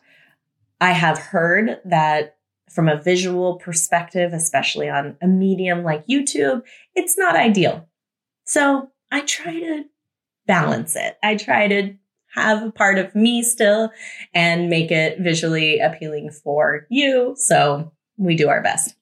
I 0.81 0.93
have 0.93 1.19
heard 1.19 1.81
that 1.85 2.37
from 2.71 2.89
a 2.89 3.01
visual 3.01 3.57
perspective, 3.57 4.33
especially 4.33 4.89
on 4.89 5.17
a 5.23 5.27
medium 5.27 5.83
like 5.83 6.07
YouTube, 6.07 6.63
it's 6.95 7.17
not 7.17 7.37
ideal. 7.37 7.89
So 8.45 8.91
I 9.11 9.21
try 9.23 9.59
to 9.59 9.85
balance 10.47 10.95
it. 10.97 11.17
I 11.23 11.37
try 11.37 11.69
to 11.69 11.95
have 12.37 12.63
a 12.63 12.71
part 12.71 12.99
of 12.99 13.15
me 13.15 13.43
still 13.43 13.91
and 14.35 14.69
make 14.69 14.91
it 14.91 15.19
visually 15.21 15.81
appealing 15.81 16.31
for 16.31 16.87
you. 16.91 17.35
So 17.37 17.93
we 18.17 18.37
do 18.37 18.49
our 18.49 18.63
best. 18.63 18.95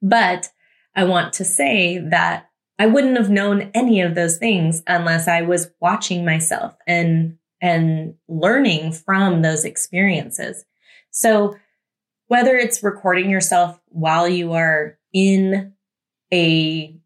But 0.00 0.50
I 0.94 1.04
want 1.04 1.32
to 1.34 1.44
say 1.44 1.98
that 1.98 2.48
I 2.78 2.86
wouldn't 2.86 3.16
have 3.16 3.30
known 3.30 3.70
any 3.74 4.00
of 4.00 4.14
those 4.14 4.36
things 4.36 4.82
unless 4.86 5.28
I 5.28 5.42
was 5.42 5.70
watching 5.80 6.24
myself 6.24 6.76
and 6.86 7.38
and 7.60 8.14
learning 8.28 8.92
from 8.92 9.42
those 9.42 9.64
experiences. 9.64 10.64
So 11.12 11.54
whether 12.26 12.56
it's 12.56 12.82
recording 12.82 13.30
yourself 13.30 13.78
while 13.86 14.26
you 14.26 14.54
are 14.54 14.98
in 15.12 15.72
a, 16.32 16.96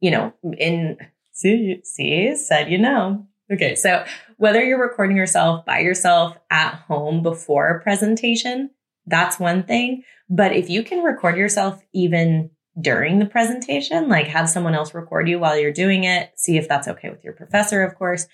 you 0.00 0.10
know, 0.10 0.32
in, 0.56 0.98
see, 1.32 1.80
see, 1.82 2.36
said, 2.36 2.70
you 2.70 2.78
know, 2.78 3.26
okay. 3.52 3.74
So 3.74 4.04
whether 4.36 4.62
you're 4.62 4.80
recording 4.80 5.16
yourself 5.16 5.64
by 5.64 5.80
yourself 5.80 6.36
at 6.50 6.74
home 6.74 7.22
before 7.22 7.68
a 7.68 7.82
presentation, 7.82 8.70
that's 9.06 9.38
one 9.38 9.62
thing. 9.64 10.02
But 10.28 10.52
if 10.52 10.70
you 10.70 10.82
can 10.82 11.02
record 11.02 11.36
yourself 11.36 11.82
even 11.92 12.50
during 12.80 13.18
the 13.18 13.26
presentation, 13.26 14.08
like 14.08 14.26
have 14.26 14.48
someone 14.48 14.74
else 14.74 14.94
record 14.94 15.28
you 15.28 15.38
while 15.38 15.58
you're 15.58 15.72
doing 15.72 16.04
it, 16.04 16.32
see 16.36 16.56
if 16.56 16.68
that's 16.68 16.88
okay 16.88 17.10
with 17.10 17.22
your 17.22 17.34
professor, 17.34 17.82
of 17.82 17.94
course 17.94 18.26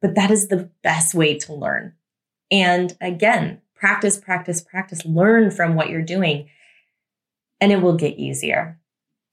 but 0.00 0.14
that 0.14 0.30
is 0.30 0.48
the 0.48 0.70
best 0.82 1.14
way 1.14 1.38
to 1.38 1.54
learn. 1.54 1.94
And 2.50 2.96
again, 3.00 3.60
practice, 3.74 4.18
practice, 4.18 4.60
practice, 4.60 5.04
learn 5.04 5.50
from 5.50 5.74
what 5.74 5.90
you're 5.90 6.02
doing, 6.02 6.48
and 7.60 7.72
it 7.72 7.82
will 7.82 7.96
get 7.96 8.18
easier. 8.18 8.78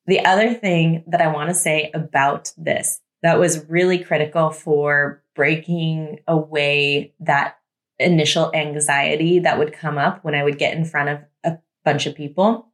The 0.05 0.25
other 0.25 0.53
thing 0.53 1.03
that 1.07 1.21
I 1.21 1.27
want 1.27 1.49
to 1.49 1.55
say 1.55 1.91
about 1.93 2.51
this 2.57 2.99
that 3.21 3.39
was 3.39 3.69
really 3.69 3.99
critical 3.99 4.49
for 4.49 5.22
breaking 5.35 6.19
away 6.27 7.13
that 7.19 7.57
initial 7.99 8.51
anxiety 8.53 9.39
that 9.39 9.57
would 9.57 9.73
come 9.73 9.97
up 9.97 10.23
when 10.23 10.35
I 10.35 10.43
would 10.43 10.57
get 10.57 10.75
in 10.75 10.85
front 10.85 11.09
of 11.09 11.19
a 11.43 11.57
bunch 11.83 12.05
of 12.05 12.15
people 12.15 12.71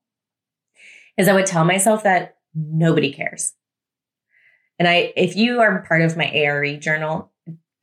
is 1.17 1.27
I 1.27 1.33
would 1.33 1.45
tell 1.45 1.65
myself 1.65 2.03
that 2.03 2.37
nobody 2.55 3.11
cares. 3.11 3.53
And 4.77 4.87
I, 4.87 5.13
if 5.17 5.35
you 5.35 5.59
are 5.59 5.83
part 5.85 6.01
of 6.01 6.15
my 6.15 6.31
ARE 6.31 6.77
journal, 6.77 7.31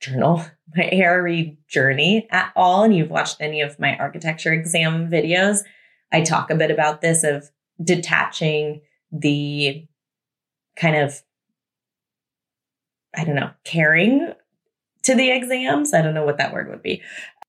journal, 0.00 0.45
my 0.76 0.88
ARE 0.90 1.45
journey 1.68 2.26
at 2.30 2.52
all, 2.56 2.85
and 2.85 2.97
you've 2.97 3.11
watched 3.11 3.37
any 3.40 3.61
of 3.61 3.78
my 3.78 3.97
architecture 3.97 4.52
exam 4.52 5.11
videos, 5.11 5.61
I 6.12 6.23
talk 6.23 6.50
a 6.50 6.56
bit 6.56 6.71
about 6.71 7.00
this 7.00 7.25
of 7.25 7.50
detaching 7.83 8.80
the 9.12 9.87
kind 10.76 10.97
of, 10.97 11.23
I 13.14 13.25
don't 13.25 13.35
know, 13.35 13.50
caring 13.64 14.33
to 15.07 15.15
the 15.15 15.31
exams. 15.31 15.95
I 15.95 16.03
don't 16.03 16.15
know 16.15 16.25
what 16.25 16.39
that 16.39 16.53
word 16.53 16.69
would 16.69 16.83
be. 16.83 17.03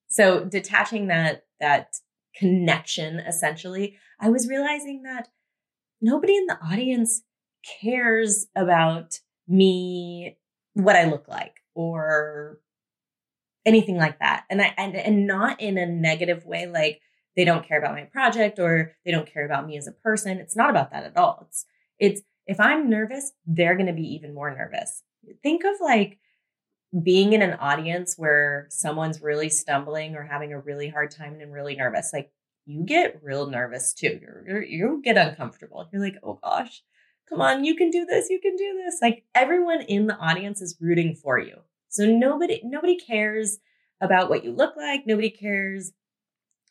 So 0.08 0.46
detaching 0.46 1.08
that, 1.08 1.44
that 1.60 1.96
connection 2.36 3.20
essentially, 3.20 3.98
I 4.20 4.30
was 4.30 4.48
realizing 4.48 5.04
that 5.04 5.28
nobody 6.00 6.38
in 6.38 6.46
the 6.46 6.60
audience 6.64 7.24
cares 7.82 8.46
about 8.56 9.20
me, 9.48 10.38
what 10.74 10.96
I 10.96 11.06
look 11.06 11.28
like 11.28 11.56
or 11.74 12.60
anything 13.66 13.98
like 13.98 14.20
that. 14.20 14.46
And 14.50 14.62
I 14.62 14.74
and, 14.78 14.96
and 14.96 15.28
not 15.28 15.60
in 15.60 15.78
a 15.78 15.86
negative 15.86 16.46
way 16.46 16.68
like 16.68 17.02
they 17.36 17.44
don't 17.44 17.68
care 17.68 17.80
about 17.80 17.96
my 17.96 18.04
project 18.04 18.60
or 18.60 18.94
they 19.04 19.12
don't 19.12 19.32
care 19.32 19.46
about 19.46 19.66
me 19.66 19.78
as 19.78 19.88
a 19.88 19.92
person. 19.92 20.38
It's 20.38 20.56
not 20.56 20.70
about 20.70 20.92
that 20.92 21.06
at 21.06 21.18
all. 21.18 21.48
It's 21.48 21.66
it's 22.00 22.22
if 22.46 22.60
I'm 22.60 22.90
nervous, 22.90 23.32
they're 23.46 23.76
going 23.76 23.88
to 23.88 23.94
be 23.94 24.14
even 24.14 24.34
more 24.34 24.56
nervous. 24.56 25.04
Think 25.44 25.64
of 25.66 25.74
like 25.82 26.20
being 27.04 27.34
in 27.34 27.42
an 27.42 27.54
audience 27.54 28.16
where 28.18 28.68
someone's 28.70 29.22
really 29.22 29.50
stumbling 29.50 30.16
or 30.16 30.24
having 30.24 30.54
a 30.54 30.60
really 30.60 30.88
hard 30.90 31.12
time 31.12 31.40
and 31.42 31.54
really 31.54 31.76
nervous. 31.76 32.12
Like 32.14 32.32
you 32.66 32.84
get 32.86 33.20
real 33.24 33.48
nervous 33.48 33.94
too. 33.94 34.20
You're, 34.22 34.64
you 34.64 35.02
get 35.04 35.18
uncomfortable. 35.18 35.88
You're 35.92 36.02
like, 36.02 36.18
oh 36.24 36.40
gosh, 36.42 36.84
come 37.30 37.42
on, 37.42 37.64
you 37.64 37.76
can 37.76 37.90
do 37.90 38.06
this, 38.06 38.30
you 38.30 38.40
can 38.40 38.56
do 38.56 38.82
this. 38.84 39.00
Like 39.02 39.26
everyone 39.36 39.82
in 39.82 40.08
the 40.08 40.18
audience 40.18 40.62
is 40.62 40.78
rooting 40.80 41.16
for 41.16 41.40
you. 41.40 41.58
So 41.90 42.06
nobody 42.06 42.62
nobody 42.64 42.98
cares 42.98 43.60
about 44.02 44.30
what 44.30 44.44
you 44.44 44.52
look 44.52 44.76
like. 44.76 45.04
Nobody 45.06 45.30
cares 45.30 45.92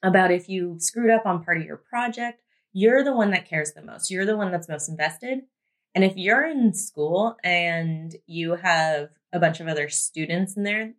about 0.02 0.30
if 0.30 0.48
you 0.48 0.76
screwed 0.78 1.10
up 1.10 1.26
on 1.26 1.44
part 1.44 1.58
of 1.58 1.64
your 1.64 1.78
project. 1.78 2.42
You're 2.72 3.02
the 3.02 3.14
one 3.14 3.30
that 3.30 3.48
cares 3.48 3.72
the 3.72 3.82
most. 3.82 4.10
You're 4.10 4.26
the 4.26 4.36
one 4.36 4.52
that's 4.52 4.68
most 4.68 4.88
invested. 4.88 5.40
And 5.94 6.04
if 6.04 6.16
you're 6.16 6.46
in 6.46 6.74
school 6.74 7.36
and 7.42 8.14
you 8.26 8.52
have 8.56 9.08
a 9.36 9.40
bunch 9.40 9.60
of 9.60 9.68
other 9.68 9.88
students 9.88 10.56
in 10.56 10.64
there, 10.64 10.94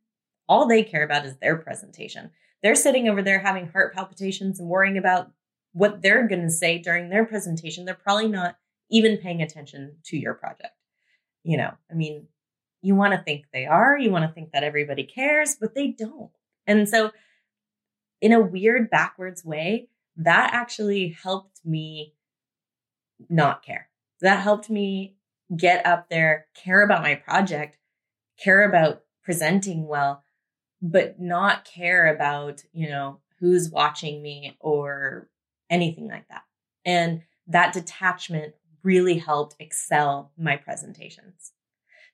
all 0.48 0.68
they 0.68 0.84
care 0.84 1.04
about 1.04 1.26
is 1.26 1.38
their 1.38 1.58
presentation. 1.58 2.32
They're 2.64 2.76
sitting 2.76 3.10
over 3.10 3.22
there 3.22 3.40
having 3.40 3.68
heart 3.68 3.94
palpitations 3.94 4.60
and 4.60 4.70
worrying 4.70 4.98
about 4.98 5.32
what 5.74 6.02
they're 6.02 6.28
going 6.28 6.44
to 6.44 6.50
say 6.50 6.78
during 6.80 7.10
their 7.10 7.26
presentation. 7.26 7.86
They're 7.86 7.96
probably 7.96 8.30
not 8.30 8.58
even 8.90 9.18
paying 9.18 9.42
attention 9.42 9.98
to 10.06 10.18
your 10.18 10.34
project. 10.34 10.74
you 11.44 11.58
know, 11.58 11.72
I 11.92 11.94
mean, 11.94 12.28
you 12.82 12.96
want 12.96 13.14
to 13.14 13.22
think 13.22 13.46
they 13.52 13.66
are, 13.66 13.98
you 13.98 14.12
want 14.12 14.26
to 14.26 14.34
think 14.34 14.52
that 14.52 14.64
everybody 14.64 15.04
cares, 15.04 15.56
but 15.60 15.76
they 15.76 15.88
don't. 15.88 16.32
And 16.66 16.88
so, 16.88 17.12
in 18.22 18.34
a 18.34 18.40
weird 18.40 18.90
backwards 18.90 19.46
way, 19.46 19.90
that 20.18 20.54
actually 20.54 21.16
helped 21.22 21.60
me 21.64 22.16
not 23.30 23.64
care. 23.64 23.90
That 24.22 24.42
helped 24.42 24.70
me 24.70 25.16
get 25.56 25.86
up 25.86 26.10
there, 26.10 26.48
care 26.56 26.82
about 26.84 27.04
my 27.04 27.16
project, 27.16 27.78
care 28.38 28.68
about 28.68 29.04
presenting 29.24 29.88
well, 29.88 30.24
but 30.82 31.20
not 31.20 31.66
care 31.66 32.14
about, 32.14 32.64
you 32.74 32.88
know, 32.90 33.20
who's 33.40 33.70
watching 33.70 34.22
me 34.22 34.58
or 34.60 35.30
anything 35.70 36.08
like 36.08 36.28
that. 36.30 36.44
And 36.86 37.24
that 37.48 37.74
detachment 37.74 38.56
really 38.84 39.18
helped 39.18 39.56
excel 39.60 40.32
my 40.38 40.56
presentations. 40.56 41.52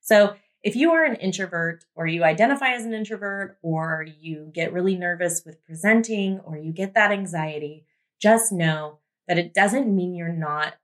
So 0.01 0.35
if 0.63 0.75
you 0.75 0.91
are 0.91 1.03
an 1.03 1.15
introvert 1.15 1.85
or 1.95 2.07
you 2.07 2.23
identify 2.23 2.69
as 2.69 2.85
an 2.85 2.93
introvert 2.93 3.57
or 3.61 4.05
you 4.19 4.49
get 4.53 4.73
really 4.73 4.95
nervous 4.95 5.43
with 5.45 5.63
presenting 5.63 6.39
or 6.39 6.57
you 6.57 6.71
get 6.71 6.93
that 6.95 7.11
anxiety, 7.11 7.85
just 8.21 8.51
know 8.51 8.99
that 9.27 9.37
it 9.37 9.53
doesn't 9.53 9.93
mean 9.93 10.15
you're 10.15 10.29
not 10.29 10.75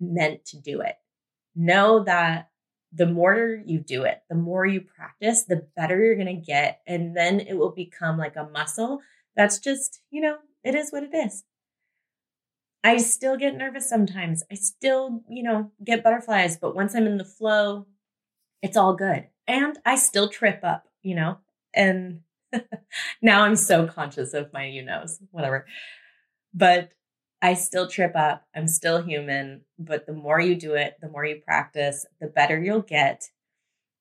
meant 0.00 0.44
to 0.46 0.58
do 0.58 0.80
it. 0.80 0.96
Know 1.54 2.04
that 2.04 2.49
the 2.92 3.06
more 3.06 3.60
you 3.64 3.78
do 3.78 4.02
it, 4.04 4.22
the 4.28 4.34
more 4.34 4.66
you 4.66 4.80
practice, 4.80 5.44
the 5.44 5.66
better 5.76 6.02
you're 6.02 6.16
going 6.16 6.26
to 6.26 6.34
get. 6.34 6.80
And 6.86 7.16
then 7.16 7.40
it 7.40 7.54
will 7.54 7.70
become 7.70 8.18
like 8.18 8.36
a 8.36 8.48
muscle 8.52 9.00
that's 9.36 9.58
just, 9.58 10.00
you 10.10 10.20
know, 10.20 10.38
it 10.64 10.74
is 10.74 10.90
what 10.90 11.04
it 11.04 11.14
is. 11.14 11.44
I 12.82 12.96
still 12.96 13.36
get 13.36 13.56
nervous 13.56 13.88
sometimes. 13.88 14.42
I 14.50 14.54
still, 14.54 15.22
you 15.28 15.42
know, 15.42 15.70
get 15.84 16.02
butterflies, 16.02 16.56
but 16.56 16.74
once 16.74 16.94
I'm 16.94 17.06
in 17.06 17.18
the 17.18 17.24
flow, 17.24 17.86
it's 18.62 18.76
all 18.76 18.94
good. 18.94 19.26
And 19.46 19.78
I 19.84 19.96
still 19.96 20.28
trip 20.28 20.60
up, 20.62 20.86
you 21.02 21.14
know, 21.14 21.38
and 21.74 22.20
now 23.22 23.42
I'm 23.42 23.56
so 23.56 23.86
conscious 23.86 24.34
of 24.34 24.52
my 24.52 24.66
you 24.66 24.82
knows, 24.82 25.18
whatever. 25.30 25.66
But 26.54 26.90
I 27.42 27.54
still 27.54 27.88
trip 27.88 28.12
up. 28.14 28.46
I'm 28.54 28.68
still 28.68 29.02
human, 29.02 29.62
but 29.78 30.06
the 30.06 30.12
more 30.12 30.40
you 30.40 30.54
do 30.54 30.74
it, 30.74 30.96
the 31.00 31.08
more 31.08 31.24
you 31.24 31.36
practice, 31.36 32.04
the 32.20 32.26
better 32.26 32.60
you'll 32.60 32.82
get. 32.82 33.30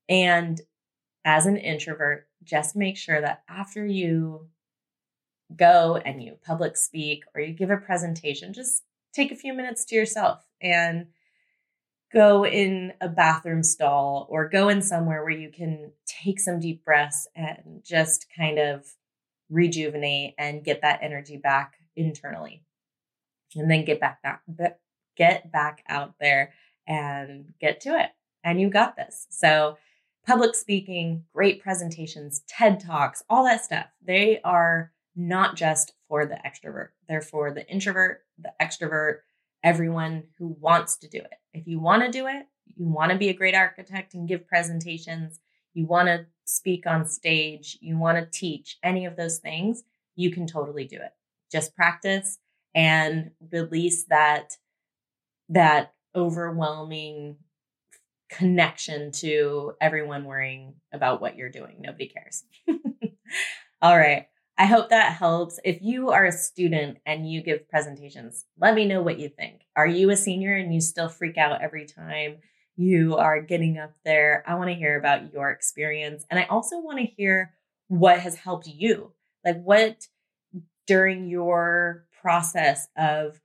And 0.09 0.59
as 1.23 1.45
an 1.45 1.57
introvert, 1.57 2.27
just 2.43 2.75
make 2.75 2.97
sure 2.97 3.21
that 3.21 3.43
after 3.47 3.85
you 3.85 4.47
go 5.55 5.97
and 5.97 6.21
you 6.21 6.37
public 6.45 6.75
speak 6.75 7.23
or 7.33 7.41
you 7.41 7.53
give 7.53 7.69
a 7.69 7.77
presentation, 7.77 8.53
just 8.53 8.83
take 9.13 9.31
a 9.31 9.37
few 9.37 9.53
minutes 9.53 9.85
to 9.85 9.95
yourself 9.95 10.45
and 10.61 11.07
go 12.11 12.45
in 12.45 12.91
a 12.99 13.07
bathroom 13.07 13.63
stall 13.63 14.27
or 14.29 14.49
go 14.49 14.67
in 14.67 14.81
somewhere 14.81 15.23
where 15.23 15.31
you 15.31 15.49
can 15.49 15.91
take 16.05 16.39
some 16.39 16.59
deep 16.59 16.83
breaths 16.83 17.27
and 17.35 17.81
just 17.85 18.27
kind 18.35 18.57
of 18.59 18.85
rejuvenate 19.49 20.33
and 20.37 20.63
get 20.63 20.81
that 20.81 20.99
energy 21.01 21.37
back 21.37 21.75
internally 21.95 22.63
and 23.55 23.69
then 23.69 23.85
get 23.85 23.99
back 23.99 24.19
out 24.23 24.39
get 25.15 25.51
back 25.51 25.83
out 25.89 26.15
there 26.19 26.53
and 26.87 27.53
get 27.59 27.81
to 27.81 27.99
it 27.99 28.09
and 28.43 28.59
you 28.59 28.69
got 28.69 28.95
this. 28.95 29.27
So 29.29 29.77
public 30.25 30.55
speaking 30.55 31.25
great 31.33 31.61
presentations 31.61 32.41
ted 32.47 32.79
talks 32.79 33.23
all 33.29 33.43
that 33.45 33.63
stuff 33.63 33.87
they 34.05 34.39
are 34.43 34.91
not 35.15 35.55
just 35.55 35.93
for 36.07 36.25
the 36.25 36.37
extrovert 36.45 36.89
they're 37.07 37.21
for 37.21 37.51
the 37.53 37.67
introvert 37.69 38.21
the 38.37 38.51
extrovert 38.61 39.19
everyone 39.63 40.23
who 40.37 40.55
wants 40.59 40.97
to 40.97 41.09
do 41.09 41.17
it. 41.17 41.33
If 41.53 41.67
you 41.67 41.79
want 41.79 42.03
to 42.03 42.11
do 42.11 42.27
it 42.27 42.45
you 42.75 42.85
want 42.85 43.11
to 43.11 43.17
be 43.17 43.29
a 43.29 43.33
great 43.33 43.55
architect 43.55 44.13
and 44.13 44.27
give 44.27 44.47
presentations 44.47 45.39
you 45.73 45.85
want 45.85 46.07
to 46.07 46.25
speak 46.45 46.85
on 46.85 47.05
stage 47.07 47.77
you 47.81 47.97
want 47.97 48.17
to 48.17 48.39
teach 48.39 48.77
any 48.83 49.05
of 49.05 49.15
those 49.15 49.39
things 49.39 49.83
you 50.15 50.31
can 50.31 50.45
totally 50.45 50.85
do 50.85 50.97
it. 50.97 51.13
Just 51.49 51.75
practice 51.75 52.39
and 52.75 53.31
release 53.51 54.05
that 54.05 54.57
that 55.49 55.93
overwhelming 56.15 57.37
connection 58.29 59.11
to 59.11 59.73
everyone 59.81 60.25
worrying 60.25 60.75
about 60.93 61.21
what 61.21 61.35
you're 61.35 61.49
doing. 61.49 61.77
Nobody 61.79 62.07
cares. 62.07 62.43
All 63.81 63.97
right. 63.97 64.27
I 64.57 64.65
hope 64.65 64.89
that 64.89 65.13
helps. 65.13 65.59
If 65.63 65.81
you 65.81 66.09
are 66.09 66.25
a 66.25 66.31
student 66.31 66.97
and 67.05 67.29
you 67.29 67.41
give 67.41 67.69
presentations, 67.69 68.45
let 68.59 68.75
me 68.75 68.85
know 68.85 69.01
what 69.01 69.17
you 69.17 69.29
think. 69.29 69.61
Are 69.75 69.87
you 69.87 70.09
a 70.09 70.17
senior 70.17 70.53
and 70.53 70.73
you 70.73 70.81
still 70.81 71.07
freak 71.07 71.37
out 71.37 71.61
every 71.61 71.85
time 71.85 72.37
you 72.75 73.15
are 73.15 73.41
getting 73.41 73.77
up 73.77 73.93
there? 74.03 74.43
I 74.45 74.55
want 74.55 74.69
to 74.69 74.75
hear 74.75 74.99
about 74.99 75.33
your 75.33 75.49
experience. 75.49 76.25
And 76.29 76.39
I 76.39 76.43
also 76.43 76.79
want 76.79 76.99
to 76.99 77.05
hear 77.05 77.53
what 77.87 78.19
has 78.19 78.35
helped 78.35 78.67
you. 78.67 79.13
Like, 79.45 79.61
what 79.63 80.07
during 80.85 81.29
your 81.29 82.05
process 82.21 82.87
of 82.97 83.41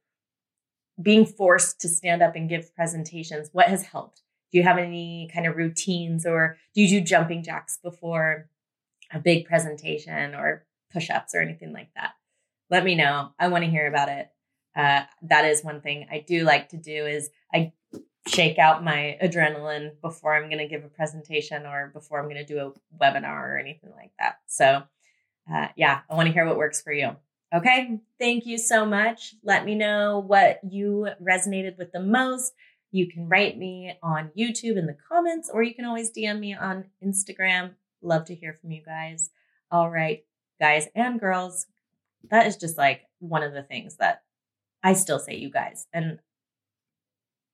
being 1.00 1.26
forced 1.26 1.80
to 1.80 1.88
stand 1.88 2.22
up 2.22 2.37
and 2.37 2.48
give 2.48 2.74
presentations, 2.74 3.50
what 3.52 3.68
has 3.68 3.82
helped? 3.82 4.22
Do 4.52 4.58
you 4.58 4.64
have 4.64 4.78
any 4.78 5.28
kind 5.32 5.46
of 5.46 5.56
routines 5.56 6.24
or 6.24 6.56
do 6.74 6.82
you 6.82 6.88
do 6.88 7.00
jumping 7.00 7.42
jacks 7.42 7.78
before 7.82 8.48
a 9.12 9.18
big 9.18 9.46
presentation 9.46 10.34
or 10.34 10.64
push 10.92 11.10
ups 11.10 11.34
or 11.34 11.40
anything 11.40 11.72
like 11.72 11.88
that? 11.96 12.12
Let 12.70 12.84
me 12.84 12.94
know. 12.94 13.30
I 13.38 13.48
want 13.48 13.64
to 13.64 13.70
hear 13.70 13.87
about 13.87 14.08
it. 14.08 14.28
Uh, 14.76 15.02
that 15.22 15.44
is 15.44 15.62
one 15.62 15.80
thing 15.80 16.06
I 16.10 16.24
do 16.26 16.44
like 16.44 16.70
to 16.70 16.76
do 16.76 17.06
is 17.06 17.30
I 17.52 17.72
shake 18.26 18.58
out 18.58 18.82
my 18.82 19.18
adrenaline 19.22 20.00
before 20.00 20.34
I'm 20.34 20.48
going 20.48 20.58
to 20.58 20.68
give 20.68 20.84
a 20.84 20.88
presentation 20.88 21.66
or 21.66 21.90
before 21.92 22.18
I'm 22.18 22.28
going 22.28 22.44
to 22.44 22.44
do 22.44 22.58
a 22.58 23.02
webinar 23.02 23.48
or 23.48 23.58
anything 23.58 23.90
like 23.94 24.12
that. 24.18 24.38
So, 24.46 24.82
uh, 25.52 25.68
yeah, 25.76 26.00
I 26.08 26.14
want 26.14 26.28
to 26.28 26.32
hear 26.32 26.46
what 26.46 26.56
works 26.56 26.80
for 26.80 26.92
you. 26.92 27.16
Okay. 27.52 28.00
Thank 28.18 28.46
you 28.46 28.59
so 28.59 28.85
much. 28.85 29.35
Let 29.42 29.64
me 29.64 29.74
know 29.74 30.22
what 30.24 30.61
you 30.62 31.09
resonated 31.22 31.78
with 31.78 31.92
the 31.92 32.00
most. 32.00 32.52
You 32.90 33.09
can 33.09 33.28
write 33.28 33.59
me 33.59 33.98
on 34.02 34.30
YouTube 34.38 34.76
in 34.76 34.87
the 34.87 34.96
comments, 35.09 35.50
or 35.52 35.64
you 35.64 35.74
can 35.74 35.85
always 35.85 36.12
DM 36.12 36.38
me 36.38 36.54
on 36.54 36.85
Instagram. 37.04 37.74
Love 38.02 38.24
to 38.26 38.35
hear 38.35 38.52
from 38.52 38.70
you 38.70 38.83
guys. 38.85 39.30
All 39.70 39.90
right, 39.90 40.24
guys 40.61 40.87
and 40.94 41.18
girls. 41.18 41.66
That 42.30 42.46
is 42.46 42.57
just 42.57 42.78
like 42.78 43.02
one 43.18 43.42
of 43.42 43.52
the 43.52 43.64
things 43.64 43.96
that 43.96 44.22
I 44.83 44.92
still 44.92 45.18
say, 45.18 45.35
you 45.35 45.50
guys. 45.50 45.87
And 45.92 46.20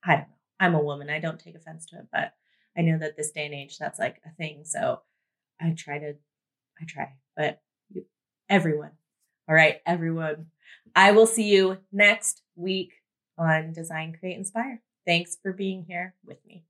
I 0.05 0.11
don't 0.12 0.20
know. 0.20 0.35
I'm 0.59 0.74
a 0.74 0.83
woman. 0.83 1.09
I 1.09 1.20
don't 1.20 1.40
take 1.40 1.55
offense 1.55 1.87
to 1.87 1.96
it, 1.96 2.09
but 2.12 2.35
I 2.76 2.83
know 2.83 2.98
that 2.98 3.16
this 3.16 3.31
day 3.31 3.46
and 3.46 3.55
age, 3.55 3.79
that's 3.79 3.98
like 3.98 4.20
a 4.26 4.31
thing. 4.35 4.64
So 4.64 5.00
I 5.61 5.70
try 5.70 5.98
to, 5.98 6.16
I 6.81 6.85
try, 6.87 7.14
but 7.37 7.62
everyone, 8.48 8.90
all 9.50 9.56
right, 9.56 9.80
everyone. 9.84 10.46
I 10.94 11.10
will 11.10 11.26
see 11.26 11.48
you 11.52 11.78
next 11.90 12.40
week 12.54 12.92
on 13.36 13.72
Design, 13.72 14.16
Create, 14.18 14.38
Inspire. 14.38 14.80
Thanks 15.04 15.38
for 15.42 15.52
being 15.52 15.84
here 15.88 16.14
with 16.24 16.38
me. 16.46 16.62